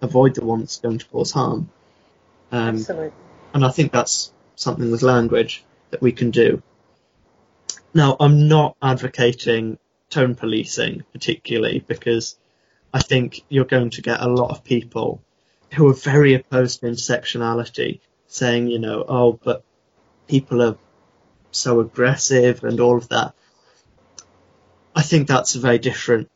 avoid 0.00 0.36
the 0.36 0.44
one 0.44 0.60
that's 0.60 0.78
going 0.78 0.98
to 0.98 1.06
cause 1.06 1.32
harm. 1.32 1.68
Um, 2.52 2.76
Absolutely. 2.76 3.12
And 3.52 3.64
I 3.64 3.70
think 3.70 3.90
that's 3.90 4.32
something 4.54 4.90
with 4.90 5.02
language 5.02 5.64
that 5.90 6.00
we 6.00 6.12
can 6.12 6.30
do. 6.30 6.62
Now, 7.92 8.16
I'm 8.20 8.46
not 8.46 8.76
advocating 8.80 9.78
tone 10.10 10.34
policing 10.34 11.04
particularly 11.12 11.84
because 11.86 12.36
I 12.92 13.00
think 13.00 13.44
you're 13.48 13.64
going 13.64 13.90
to 13.90 14.02
get 14.02 14.20
a 14.20 14.28
lot 14.28 14.50
of 14.50 14.64
people 14.64 15.22
who 15.74 15.88
are 15.88 15.94
very 15.94 16.34
opposed 16.34 16.80
to 16.80 16.86
intersectionality 16.86 18.00
saying, 18.26 18.68
you 18.68 18.78
know, 18.78 19.04
oh, 19.08 19.32
but 19.32 19.64
people 20.26 20.62
are 20.62 20.76
so 21.52 21.80
aggressive 21.80 22.64
and 22.64 22.80
all 22.80 22.96
of 22.96 23.08
that. 23.08 23.34
I 24.94 25.02
think 25.02 25.28
that's 25.28 25.54
a 25.54 25.60
very 25.60 25.78
different 25.78 26.28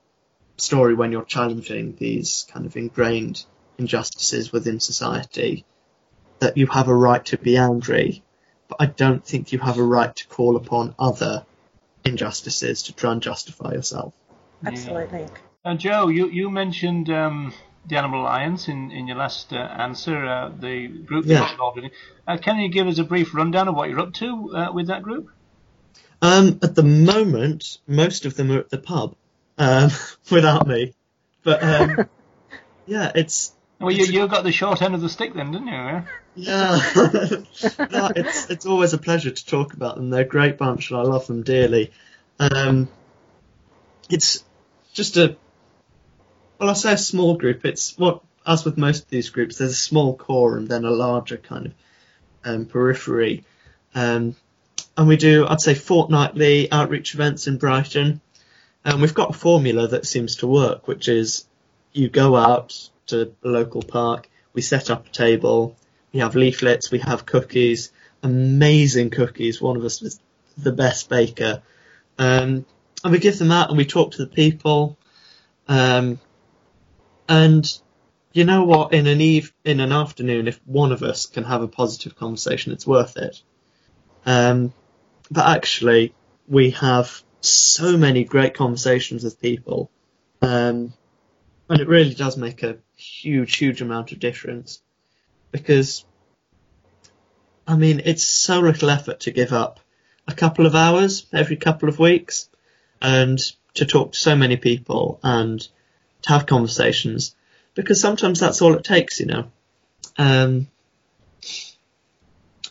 story 0.56 0.94
when 0.94 1.10
you're 1.10 1.24
challenging 1.24 1.96
these 1.96 2.46
kind 2.52 2.66
of 2.66 2.76
ingrained 2.76 3.44
injustices 3.78 4.52
within 4.52 4.78
society. 4.80 5.64
That 6.38 6.56
you 6.56 6.66
have 6.66 6.88
a 6.88 6.94
right 6.94 7.24
to 7.26 7.38
be 7.38 7.56
angry, 7.56 8.22
but 8.68 8.76
I 8.80 8.86
don't 8.86 9.24
think 9.24 9.52
you 9.52 9.58
have 9.60 9.78
a 9.78 9.82
right 9.82 10.14
to 10.14 10.26
call 10.28 10.56
upon 10.56 10.94
other 10.98 11.46
injustices 12.04 12.84
to 12.84 12.92
try 12.92 13.12
and 13.12 13.22
justify 13.22 13.72
yourself. 13.72 14.14
Absolutely. 14.64 15.26
Uh, 15.64 15.74
Joe, 15.74 16.08
you, 16.08 16.28
you 16.28 16.50
mentioned 16.50 17.10
um, 17.10 17.54
the 17.86 17.96
Animal 17.96 18.22
Alliance 18.22 18.68
in, 18.68 18.90
in 18.90 19.06
your 19.06 19.16
last 19.16 19.52
uh, 19.52 19.56
answer, 19.56 20.24
uh, 20.24 20.50
the 20.58 20.88
group 20.88 21.26
yeah. 21.26 21.40
you're 21.40 21.50
involved 21.50 21.78
in. 21.78 21.90
Uh, 22.26 22.36
can 22.38 22.58
you 22.58 22.68
give 22.68 22.86
us 22.86 22.98
a 22.98 23.04
brief 23.04 23.34
rundown 23.34 23.68
of 23.68 23.74
what 23.74 23.88
you're 23.88 24.00
up 24.00 24.14
to 24.14 24.56
uh, 24.56 24.72
with 24.72 24.88
that 24.88 25.02
group? 25.02 25.30
Um, 26.22 26.58
at 26.62 26.74
the 26.74 26.82
moment, 26.82 27.78
most 27.86 28.24
of 28.24 28.36
them 28.36 28.50
are 28.50 28.58
at 28.58 28.70
the 28.70 28.78
pub 28.78 29.16
um, 29.58 29.90
without 30.30 30.66
me. 30.66 30.94
But 31.42 31.62
um, 31.62 32.08
yeah, 32.86 33.12
it's. 33.14 33.52
Well, 33.84 33.94
you 33.94 34.06
you 34.06 34.26
got 34.28 34.44
the 34.44 34.52
short 34.52 34.80
end 34.80 34.94
of 34.94 35.02
the 35.02 35.10
stick 35.10 35.34
then, 35.34 35.52
didn't 35.52 35.68
you? 35.68 36.02
Yeah, 36.36 36.80
no, 37.90 38.10
it's 38.16 38.48
it's 38.48 38.64
always 38.64 38.94
a 38.94 38.98
pleasure 38.98 39.30
to 39.30 39.46
talk 39.46 39.74
about 39.74 39.96
them. 39.96 40.08
They're 40.08 40.22
a 40.22 40.24
great 40.24 40.56
bunch, 40.56 40.90
and 40.90 40.98
I 40.98 41.02
love 41.02 41.26
them 41.26 41.42
dearly. 41.42 41.92
Um, 42.40 42.88
it's 44.08 44.42
just 44.94 45.18
a 45.18 45.36
well, 46.58 46.70
I 46.70 46.72
say 46.72 46.94
a 46.94 46.98
small 46.98 47.36
group. 47.36 47.66
It's 47.66 47.98
what, 47.98 48.22
as 48.46 48.64
with 48.64 48.78
most 48.78 49.04
of 49.04 49.10
these 49.10 49.28
groups, 49.28 49.58
there's 49.58 49.72
a 49.72 49.74
small 49.74 50.16
core 50.16 50.56
and 50.56 50.66
then 50.66 50.86
a 50.86 50.90
larger 50.90 51.36
kind 51.36 51.66
of 51.66 51.74
um, 52.42 52.64
periphery. 52.64 53.44
Um, 53.94 54.34
and 54.96 55.08
we 55.08 55.18
do, 55.18 55.46
I'd 55.46 55.60
say, 55.60 55.74
fortnightly 55.74 56.72
outreach 56.72 57.14
events 57.14 57.48
in 57.48 57.58
Brighton. 57.58 58.22
And 58.82 59.02
we've 59.02 59.12
got 59.12 59.30
a 59.30 59.38
formula 59.38 59.88
that 59.88 60.06
seems 60.06 60.36
to 60.36 60.46
work, 60.46 60.88
which 60.88 61.08
is 61.08 61.44
you 61.94 62.08
go 62.08 62.36
out 62.36 62.90
to 63.06 63.32
a 63.42 63.48
local 63.48 63.82
park, 63.82 64.28
we 64.52 64.62
set 64.62 64.90
up 64.90 65.06
a 65.06 65.10
table, 65.10 65.76
we 66.12 66.20
have 66.20 66.34
leaflets, 66.34 66.90
we 66.90 66.98
have 66.98 67.26
cookies, 67.26 67.92
amazing 68.22 69.10
cookies. 69.10 69.60
One 69.60 69.76
of 69.76 69.84
us 69.84 70.00
was 70.00 70.20
the 70.56 70.72
best 70.72 71.08
baker. 71.08 71.62
Um, 72.18 72.66
and 73.02 73.12
we 73.12 73.18
give 73.18 73.38
them 73.38 73.50
out 73.50 73.68
and 73.68 73.76
we 73.76 73.84
talk 73.84 74.12
to 74.12 74.18
the 74.18 74.30
people. 74.30 74.98
Um, 75.68 76.18
and 77.28 77.66
you 78.32 78.44
know 78.44 78.64
what? 78.64 78.92
In 78.92 79.06
an 79.06 79.20
eve, 79.20 79.52
in 79.64 79.80
an 79.80 79.92
afternoon, 79.92 80.48
if 80.48 80.60
one 80.66 80.92
of 80.92 81.02
us 81.02 81.26
can 81.26 81.44
have 81.44 81.62
a 81.62 81.68
positive 81.68 82.16
conversation, 82.16 82.72
it's 82.72 82.86
worth 82.86 83.16
it. 83.16 83.40
Um, 84.26 84.72
but 85.30 85.46
actually, 85.46 86.14
we 86.48 86.70
have 86.70 87.22
so 87.40 87.96
many 87.96 88.24
great 88.24 88.54
conversations 88.54 89.22
with 89.22 89.40
people, 89.40 89.90
um, 90.42 90.92
and 91.74 91.82
it 91.82 91.88
really 91.88 92.14
does 92.14 92.36
make 92.36 92.62
a 92.62 92.76
huge, 92.96 93.56
huge 93.56 93.82
amount 93.82 94.12
of 94.12 94.20
difference. 94.20 94.80
Because, 95.50 96.04
I 97.66 97.74
mean, 97.74 98.00
it's 98.04 98.22
so 98.22 98.60
little 98.60 98.90
effort 98.90 99.18
to 99.20 99.32
give 99.32 99.52
up 99.52 99.80
a 100.28 100.34
couple 100.34 100.66
of 100.66 100.76
hours 100.76 101.26
every 101.32 101.56
couple 101.56 101.88
of 101.88 101.98
weeks 101.98 102.48
and 103.02 103.40
to 103.74 103.86
talk 103.86 104.12
to 104.12 104.18
so 104.18 104.36
many 104.36 104.56
people 104.56 105.18
and 105.24 105.66
to 106.22 106.28
have 106.28 106.46
conversations 106.46 107.34
because 107.74 108.00
sometimes 108.00 108.38
that's 108.38 108.62
all 108.62 108.74
it 108.74 108.84
takes, 108.84 109.18
you 109.18 109.26
know. 109.26 109.50
Um, 110.16 110.68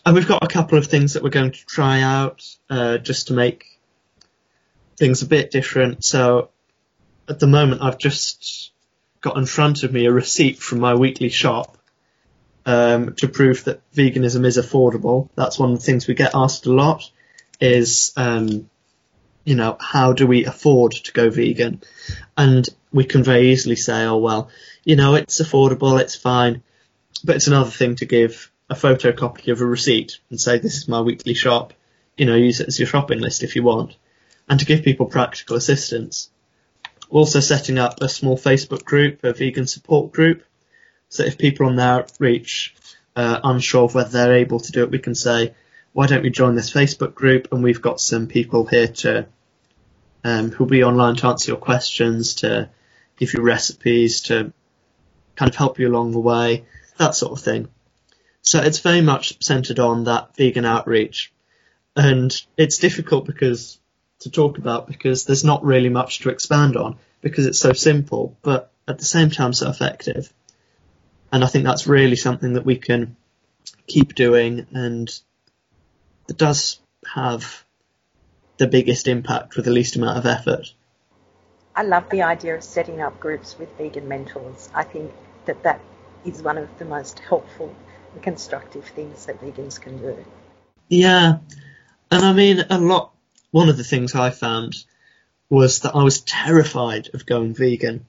and 0.06 0.16
we've 0.16 0.30
got 0.30 0.46
a 0.46 0.48
couple 0.48 0.78
of 0.78 0.88
things 0.88 1.16
that 1.16 1.24
we're 1.24 1.30
going 1.30 1.52
to 1.52 1.66
try 1.66 2.00
out 2.00 2.42
uh, 2.70 3.00
just 3.00 3.28
to 3.28 3.34
make 3.34 3.66
things 4.98 5.24
a 5.24 5.28
bit 5.28 5.52
different. 5.52 6.06
So 6.06 6.52
at 7.28 7.40
the 7.40 7.48
moment, 7.48 7.82
I've 7.82 7.98
just 7.98 8.73
got 9.24 9.38
in 9.38 9.46
front 9.48 9.84
of 9.84 9.92
me 9.92 10.06
a 10.06 10.12
receipt 10.12 10.60
from 10.60 10.80
my 10.80 10.94
weekly 10.94 11.30
shop 11.30 11.78
um, 12.66 13.16
to 13.16 13.28
prove 13.28 13.64
that 13.64 13.82
veganism 13.92 14.46
is 14.46 14.58
affordable. 14.58 15.30
That's 15.36 15.58
one 15.58 15.72
of 15.72 15.80
the 15.80 15.86
things 15.86 16.08
we 16.08 16.14
get 16.14 16.36
asked 16.36 16.66
a 16.66 16.72
lot 16.72 17.10
is, 17.60 18.12
um, 18.18 18.70
you 19.46 19.56
know, 19.56 19.78
how 19.80 20.12
do 20.12 20.28
we 20.28 20.46
afford 20.46 20.92
to 20.92 21.14
go 21.14 21.30
vegan? 21.30 21.82
And 22.38 22.68
we 22.92 23.06
can 23.06 23.24
very 23.24 23.52
easily 23.52 23.78
say, 23.78 24.04
oh, 24.04 24.18
well, 24.18 24.50
you 24.84 24.98
know, 24.98 25.16
it's 25.16 25.42
affordable, 25.42 26.00
it's 26.00 26.16
fine. 26.16 26.62
But 27.24 27.38
it's 27.38 27.48
another 27.48 27.72
thing 27.72 27.96
to 27.96 28.06
give 28.06 28.52
a 28.70 28.76
photocopy 28.76 29.54
of 29.54 29.62
a 29.62 29.66
receipt 29.66 30.20
and 30.30 30.40
say, 30.40 30.58
this 30.58 30.76
is 30.76 30.90
my 30.90 31.00
weekly 31.00 31.34
shop. 31.34 31.74
You 32.18 32.26
know, 32.26 32.36
use 32.36 32.60
it 32.60 32.68
as 32.68 32.78
your 32.78 32.88
shopping 32.88 33.20
list 33.20 33.42
if 33.42 33.56
you 33.56 33.64
want. 33.64 33.96
And 34.50 34.60
to 34.60 34.66
give 34.66 34.84
people 34.84 35.06
practical 35.06 35.56
assistance. 35.56 36.30
Also 37.14 37.42
setting 37.42 37.78
up 37.78 38.02
a 38.02 38.10
small 38.10 38.36
Facebook 38.36 38.84
group, 38.84 39.24
a 39.24 39.34
vegan 39.34 39.68
support 39.68 40.12
group. 40.12 40.44
So 41.10 41.24
if 41.24 41.38
people 41.38 41.68
on 41.68 41.76
there 41.76 42.08
reach 42.20 42.74
uh, 43.16 43.40
unsure 43.44 43.84
of 43.84 43.94
whether 43.94 44.10
they're 44.10 44.38
able 44.38 44.60
to 44.60 44.72
do 44.72 44.82
it, 44.82 44.90
we 44.90 44.98
can 44.98 45.14
say, 45.14 45.54
why 45.92 46.08
don't 46.08 46.24
we 46.24 46.32
join 46.32 46.56
this 46.56 46.74
Facebook 46.74 47.14
group? 47.14 47.54
And 47.54 47.64
we've 47.64 47.84
got 47.84 48.00
some 48.00 48.26
people 48.26 48.66
here 48.66 48.88
to, 48.88 49.28
um, 50.24 50.50
who'll 50.50 50.66
be 50.66 50.84
online 50.84 51.16
to 51.18 51.28
answer 51.28 51.52
your 51.52 51.60
questions, 51.60 52.34
to 52.36 52.72
give 53.16 53.36
you 53.36 53.44
recipes, 53.44 54.22
to 54.22 54.52
kind 55.36 55.50
of 55.50 55.56
help 55.56 55.78
you 55.78 55.88
along 55.90 56.14
the 56.14 56.20
way, 56.20 56.66
that 56.98 57.14
sort 57.14 57.38
of 57.38 57.46
thing. 57.46 57.68
So 58.42 58.60
it's 58.60 58.80
very 58.80 59.02
much 59.02 59.38
centered 59.40 59.78
on 59.78 60.06
that 60.06 60.36
vegan 60.36 60.66
outreach. 60.66 61.32
And 61.96 62.36
it's 62.58 62.80
difficult 62.80 63.26
because 63.26 63.80
to 64.24 64.32
talk 64.32 64.58
about 64.58 64.88
because 64.88 65.26
there's 65.26 65.44
not 65.44 65.64
really 65.64 65.90
much 65.90 66.20
to 66.20 66.30
expand 66.30 66.76
on 66.76 66.98
because 67.22 67.46
it's 67.46 67.60
so 67.60 67.74
simple, 67.74 68.38
but 68.42 68.72
at 68.88 68.98
the 68.98 69.06
same 69.06 69.30
time 69.30 69.54
so 69.54 69.70
effective. 69.70 70.32
And 71.32 71.44
I 71.44 71.48
think 71.48 71.66
that's 71.66 71.88
really 71.88 72.16
something 72.16 72.54
that 72.54 72.66
we 72.66 72.78
can 72.78 73.16
keep 73.88 74.16
doing 74.16 74.68
and 74.74 75.10
that 76.28 76.38
does 76.38 76.80
have 77.14 77.64
the 78.58 78.68
biggest 78.68 79.08
impact 79.08 79.56
with 79.56 79.66
the 79.66 79.72
least 79.72 79.96
amount 79.96 80.18
of 80.18 80.26
effort. 80.26 80.74
I 81.76 81.84
love 81.84 82.10
the 82.10 82.22
idea 82.22 82.56
of 82.56 82.64
setting 82.64 83.02
up 83.02 83.20
groups 83.20 83.58
with 83.58 83.76
vegan 83.78 84.08
mentors. 84.08 84.70
I 84.74 84.84
think 84.84 85.12
that 85.46 85.64
that 85.64 85.82
is 86.24 86.42
one 86.42 86.58
of 86.58 86.70
the 86.78 86.86
most 86.86 87.20
helpful 87.20 87.76
and 88.14 88.22
constructive 88.22 88.86
things 88.86 89.26
that 89.26 89.42
vegans 89.42 89.82
can 89.82 89.98
do. 89.98 90.24
Yeah, 90.88 91.40
and 92.12 92.24
I 92.24 92.34
mean, 92.34 92.64
a 92.70 92.78
lot. 92.80 93.13
One 93.54 93.70
of 93.70 93.78
the 93.78 93.84
things 93.84 94.16
I 94.16 94.32
found 94.32 94.84
was 95.48 95.82
that 95.82 95.96
I 95.96 96.02
was 96.02 96.22
terrified 96.22 97.12
of 97.14 97.28
going 97.28 97.54
vegan. 97.54 98.08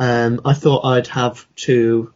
Um, 0.00 0.40
I 0.44 0.52
thought 0.52 0.84
I'd 0.84 1.06
have 1.06 1.46
to, 1.66 2.12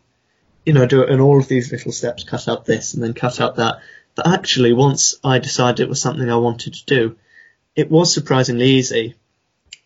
you 0.66 0.72
know, 0.72 0.84
do 0.84 1.02
it 1.02 1.10
in 1.10 1.20
all 1.20 1.38
of 1.38 1.46
these 1.46 1.70
little 1.70 1.92
steps, 1.92 2.24
cut 2.24 2.48
out 2.48 2.64
this 2.64 2.94
and 2.94 3.02
then 3.04 3.14
cut 3.14 3.40
out 3.40 3.56
that. 3.56 3.78
But 4.16 4.26
actually, 4.26 4.72
once 4.72 5.14
I 5.22 5.38
decided 5.38 5.84
it 5.84 5.88
was 5.88 6.02
something 6.02 6.28
I 6.28 6.38
wanted 6.38 6.74
to 6.74 6.84
do, 6.84 7.16
it 7.76 7.92
was 7.92 8.12
surprisingly 8.12 8.70
easy. 8.70 9.14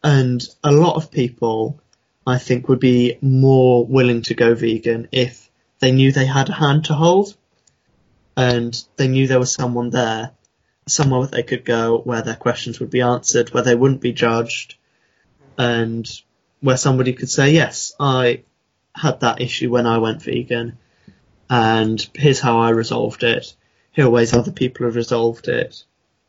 And 0.03 0.43
a 0.65 0.73
lot 0.73 0.97
of 0.97 1.11
people 1.11 1.79
I 2.27 2.39
think 2.39 2.71
would 2.71 2.81
be 2.81 3.19
more 3.21 3.85
willing 3.85 4.23
to 4.23 4.35
go 4.35 4.55
vegan 4.55 5.09
if 5.13 5.51
they 5.81 5.93
knew 5.93 6.11
they 6.11 6.25
had 6.25 6.49
a 6.49 6.55
hand 6.55 6.87
to 6.87 6.95
hold 6.95 7.37
and 8.35 8.83
they 8.97 9.09
knew 9.09 9.27
there 9.27 9.39
was 9.39 9.53
someone 9.53 9.91
there, 9.91 10.31
somewhere 10.87 11.21
where 11.21 11.29
they 11.29 11.43
could 11.43 11.65
go 11.65 11.99
where 11.99 12.23
their 12.23 12.37
questions 12.37 12.81
would 12.81 12.91
be 12.91 13.03
answered, 13.03 13.53
where 13.53 13.63
they 13.63 13.75
wouldn't 13.75 14.01
be 14.01 14.13
judged, 14.13 14.77
and 15.59 16.09
where 16.61 16.77
somebody 16.77 17.13
could 17.13 17.31
say, 17.31 17.53
yes, 17.53 17.95
I 17.99 18.43
had 18.95 19.21
that 19.21 19.41
issue 19.41 19.71
when 19.71 19.87
I 19.87 19.99
went 19.99 20.23
vegan, 20.23 20.79
and 21.49 22.09
here's 22.15 22.41
how 22.41 22.61
I 22.61 22.71
resolved 22.71 23.23
it. 23.23 23.55
Here 23.93 24.07
are 24.07 24.11
ways 24.11 24.33
other 24.33 24.53
people 24.53 24.87
have 24.87 24.97
resolved 24.97 25.49
it. 25.49 25.85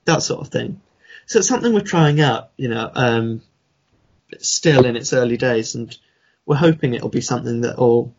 That 0.06 0.22
sort 0.22 0.42
of 0.42 0.52
thing. 0.52 0.82
So 1.26 1.39
it's 1.39 1.48
something 1.48 1.74
we're 1.74 1.82
trying 1.82 2.20
out, 2.20 2.52
you 2.58 2.68
know, 2.68 2.92
um, 2.94 3.42
still 4.39 4.86
in 4.86 4.96
its 4.96 5.13
early 5.13 5.38
days, 5.38 5.76
and 5.76 5.98
we're 6.46 6.56
hoping 6.58 6.94
it'll 6.94 7.10
be 7.10 7.22
something 7.22 7.62
that 7.62 7.78
will 7.78 8.13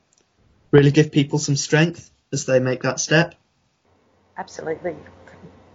really 0.70 0.90
give 0.90 1.12
people 1.12 1.38
some 1.38 1.57
strength 1.57 2.11
as 2.33 2.47
they 2.47 2.59
make 2.59 2.83
that 2.83 3.01
step. 3.01 3.35
Absolutely. 4.37 4.97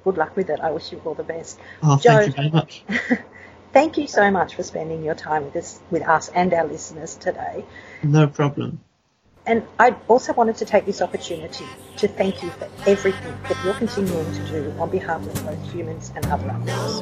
Good 0.03 0.17
luck 0.17 0.35
with 0.35 0.49
it. 0.49 0.59
I 0.59 0.71
wish 0.71 0.91
you 0.91 1.01
all 1.05 1.15
the 1.15 1.23
best. 1.23 1.59
Oh, 1.83 1.97
Joe, 1.97 2.17
thank 2.17 2.27
you 2.27 2.33
very 2.33 2.49
much. 2.49 2.83
thank 3.73 3.97
you 3.97 4.07
so 4.07 4.31
much 4.31 4.55
for 4.55 4.63
spending 4.63 5.03
your 5.03 5.15
time 5.15 5.45
with 5.45 5.55
us, 5.55 5.79
with 5.91 6.07
us 6.07 6.29
and 6.29 6.53
our 6.53 6.65
listeners 6.65 7.15
today. 7.15 7.65
No 8.03 8.27
problem. 8.27 8.79
And 9.45 9.63
I 9.79 9.95
also 10.07 10.33
wanted 10.33 10.57
to 10.57 10.65
take 10.65 10.85
this 10.85 11.01
opportunity 11.01 11.65
to 11.97 12.07
thank 12.07 12.43
you 12.43 12.51
for 12.51 12.69
everything 12.85 13.35
that 13.47 13.57
you're 13.65 13.73
continuing 13.73 14.31
to 14.33 14.47
do 14.47 14.73
on 14.79 14.91
behalf 14.91 15.25
of 15.25 15.33
both 15.45 15.71
humans 15.73 16.11
and 16.15 16.25
other 16.27 16.49
animals. 16.49 17.01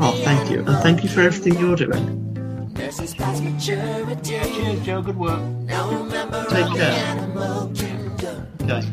Oh, 0.00 0.18
thank 0.24 0.50
you. 0.50 0.60
And 0.60 0.78
thank 0.82 1.02
you 1.02 1.10
for 1.10 1.20
everything 1.20 1.58
you're 1.58 1.76
doing. 1.76 2.26
Cheers, 3.60 4.80
Joe. 4.84 5.02
Good 5.02 5.18
work. 5.18 5.40
Now 5.40 6.08
Take 6.48 6.74
care. 6.74 7.16
Okay. 8.62 8.86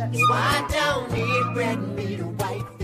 Why 0.00 0.66
don't 0.70 1.14
eat 1.14 1.56
red 1.56 1.78
meat 1.94 2.20
or 2.20 2.24
whitefish? 2.24 2.79